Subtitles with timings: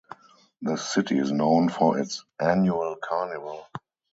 [0.63, 3.67] The city is known for its annual carnival.